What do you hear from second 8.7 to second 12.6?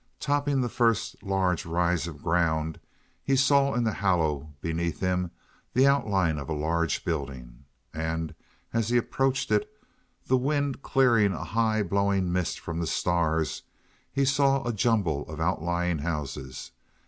as he approached it, the wind clearing a high blowing mist